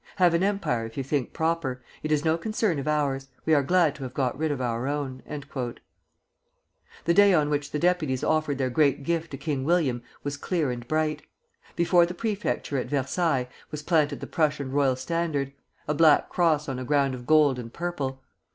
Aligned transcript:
"Have 0.15 0.33
an 0.33 0.41
empire 0.41 0.87
if 0.87 0.97
you 0.97 1.03
think 1.03 1.31
proper. 1.31 1.79
It 2.01 2.11
is 2.11 2.25
no 2.25 2.35
concern 2.35 2.79
of 2.79 2.87
ours. 2.87 3.27
We 3.45 3.53
are 3.53 3.61
glad 3.61 3.93
to 3.93 4.03
have 4.03 4.15
got 4.15 4.35
rid 4.35 4.49
of 4.51 4.59
our 4.59 4.87
own." 4.87 5.21
The 7.05 7.13
day 7.13 7.35
on 7.35 7.51
which 7.51 7.69
the 7.69 7.77
deputies 7.77 8.23
offered 8.23 8.57
their 8.57 8.71
great 8.71 9.03
gift 9.03 9.29
to 9.29 9.37
King 9.37 9.63
William 9.63 10.01
was 10.23 10.37
clear 10.37 10.71
and 10.71 10.87
bright. 10.87 11.21
Before 11.75 12.07
the 12.07 12.15
prefecture 12.15 12.79
at 12.79 12.89
Versailles 12.89 13.47
was 13.69 13.83
planted 13.83 14.21
the 14.21 14.25
Prussian 14.25 14.71
royal 14.71 14.95
standard, 14.95 15.53
a 15.87 15.93
black 15.93 16.29
cross 16.29 16.67
on 16.67 16.79
a 16.79 16.83
ground 16.83 17.13
of 17.13 17.27
gold 17.27 17.59
and 17.59 17.71
purple. 17.71 18.23